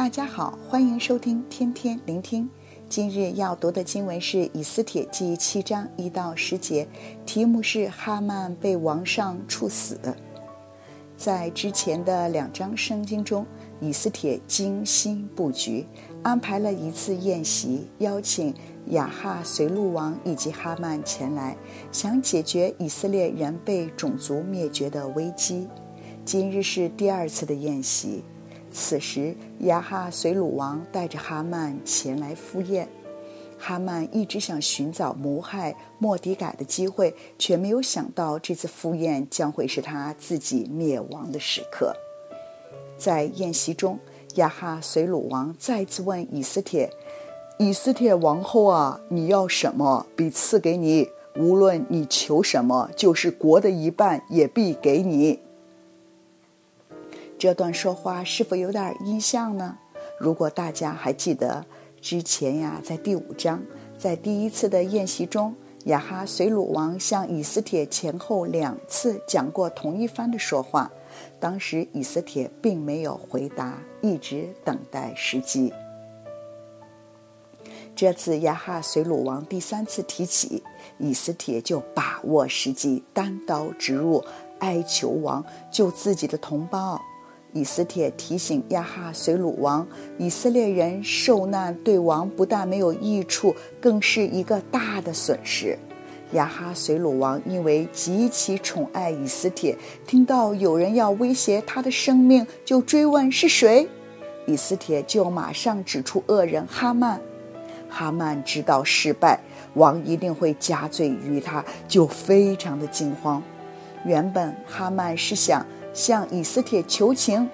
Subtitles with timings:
[0.00, 2.48] 大家好，欢迎收听天天聆听。
[2.88, 6.88] 今日要读的经文是《以斯帖记》七章一到十节，
[7.26, 10.00] 题目是哈曼被王上处死。
[11.18, 13.44] 在之前的两章圣经中，
[13.78, 15.86] 以斯帖精心布局，
[16.22, 18.54] 安排了一次宴席，邀请
[18.86, 21.54] 雅哈随路王以及哈曼前来，
[21.92, 25.68] 想解决以色列人被种族灭绝的危机。
[26.24, 28.24] 今日是第二次的宴席。
[28.72, 32.88] 此时，亚哈随鲁王带着哈曼前来赴宴。
[33.58, 41.94] 哈曼一直想寻找谋害莫迪改的机会，却没有想到这次赴宴将会是他自己灭亡的时刻。
[42.96, 43.98] 在宴席中，
[44.36, 46.90] 亚哈随鲁王再次问以斯帖
[47.58, 51.04] ：“以斯帖王后啊，你要什么，必赐给你；
[51.36, 55.40] 无论你求什么，就是国的一半，也必给你。”
[57.40, 59.78] 这段说话是否有点印象呢？
[60.18, 61.64] 如果大家还记得
[61.98, 63.62] 之前呀，在第五章，
[63.96, 65.54] 在第一次的宴席中，
[65.86, 70.90] 亚哈随鲁王向以斯帖前后两次讲过同一番的说话。
[71.40, 75.72] 当时以斯帖并没有回答，一直等待时机。
[77.96, 80.62] 这次亚哈随鲁王第三次提起，
[80.98, 84.22] 以斯帖就把握时机，单刀直入，
[84.58, 87.00] 哀求王救自己的同胞。
[87.52, 89.84] 以斯帖提醒亚哈随鲁王，
[90.18, 95.76] 以色列人受难对王不但没有益处，更是一个大的损失。
[96.34, 103.88] 亚哈随鲁王因为极其宠爱以斯帖，听到有人要威胁他的生命，就追问是谁。
[104.46, 107.20] 以斯帖就马上指出恶人哈曼。
[107.88, 109.40] 哈曼知道失败，
[109.74, 113.42] 王一定会加罪于他，就非常的惊慌。
[114.04, 115.66] 原本哈曼是想。
[115.92, 117.48] 向以斯帖求情，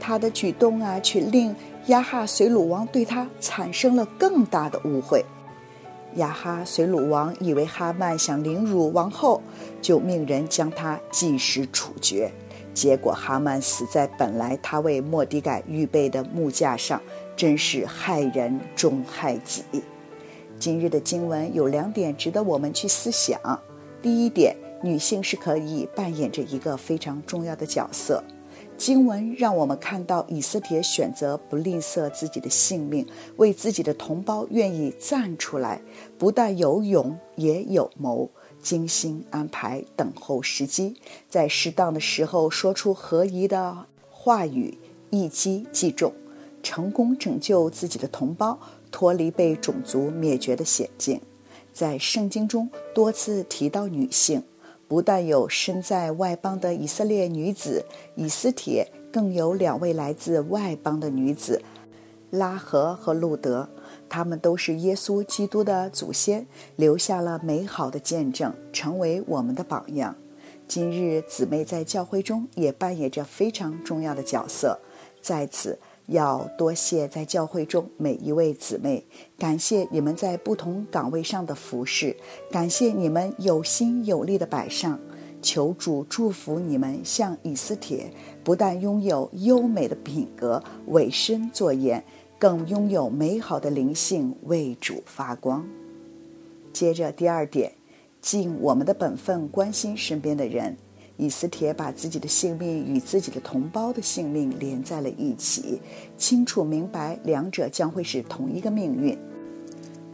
[0.00, 1.54] 他的举动啊，却令
[1.86, 5.24] 亚哈随鲁王对他产生了更大的误会。
[6.14, 9.42] 亚哈随鲁王以为哈曼想凌辱王后，
[9.82, 12.32] 就命人将他即时处决。
[12.72, 17.00] 结果哈曼死在本来他为莫底改预备的木架上，
[17.36, 19.62] 真是害人终害己。
[20.58, 23.38] 今日的经文有两点值得我们去思想。
[24.00, 24.56] 第一点。
[24.82, 28.22] 女性是可以扮演着一个非常重要的角色。
[28.76, 33.04] 经文让我们看到以斯帖选择不吝啬自己的性命，
[33.36, 35.82] 为自己的同胞愿意站出来，
[36.16, 38.30] 不但有勇，也有谋，
[38.62, 40.94] 精心安排，等候时机，
[41.28, 44.78] 在适当的时候说出合宜的话语，
[45.10, 46.12] 一击即中，
[46.62, 48.56] 成功拯救自己的同胞，
[48.92, 51.20] 脱离被种族灭绝的险境。
[51.72, 54.40] 在圣经中多次提到女性。
[54.88, 57.84] 不但有身在外邦的以色列女子
[58.14, 61.62] 以斯帖，更有两位来自外邦的女子
[62.30, 63.68] 拉合和路德，
[64.08, 70.16] 她们都是耶稣基督的祖先，留下了美好的见证，成为我们的榜样。
[70.66, 74.80] 今日姊妹在教会中也扮演着非常重要的角色，
[75.20, 75.78] 在此。
[76.08, 79.04] 要多谢在教会中每一位姊妹，
[79.38, 82.16] 感谢你们在不同岗位上的服侍，
[82.50, 84.98] 感谢你们有心有力的摆上。
[85.40, 88.10] 求主祝福你们，像以斯帖，
[88.42, 92.02] 不但拥有优美的品格，委身作盐，
[92.38, 95.64] 更拥有美好的灵性，为主发光。
[96.72, 97.72] 接着第二点，
[98.20, 100.76] 尽我们的本分，关心身边的人。
[101.18, 105.80] 以斯帖把自己的性命与自己的同胞的性命连在了一起，
[106.16, 109.18] 清楚明白两者将会是同一个命运。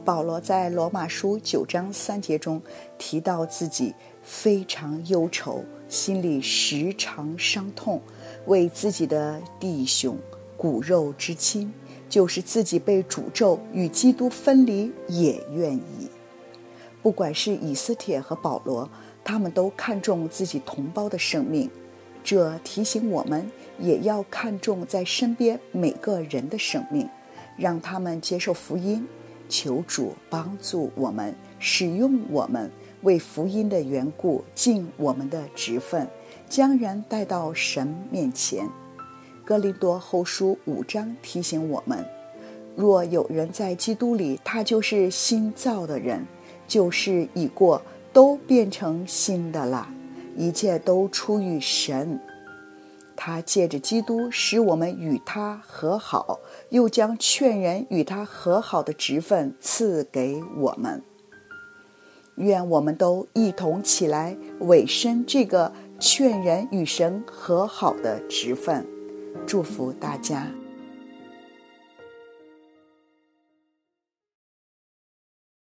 [0.02, 2.60] 保罗在罗马书九章三节中
[2.96, 8.00] 提到自己非常忧愁，心里时常伤痛，
[8.46, 10.16] 为自己的弟兄
[10.56, 11.70] 骨肉之亲，
[12.08, 16.08] 就是自己被诅咒与基督分离，也愿意。
[17.02, 18.88] 不管是以斯帖和保罗。
[19.24, 21.70] 他们都看重自己同胞的生命，
[22.22, 27.08] 这提醒我们也要看重在身边每个人的生命，
[27.56, 29.06] 让他们接受福音，
[29.48, 32.70] 求主帮助我们，使用我们，
[33.02, 36.06] 为福音的缘故尽我们的职分，
[36.48, 38.68] 将人带到神面前。
[39.44, 42.04] 哥林多后书五章提醒我们：
[42.76, 46.26] 若有人在基督里，他就是新造的人，
[46.68, 47.80] 就是已过。
[48.14, 49.88] 都变成新的了，
[50.36, 52.18] 一切都出于神。
[53.16, 56.38] 他借着基督使我们与他和好，
[56.70, 61.02] 又将劝人与他和好的职分赐给我们。
[62.36, 68.86] 愿我们都一同起来委身这个劝人与神和好的职分。
[69.46, 70.63] 祝福大家。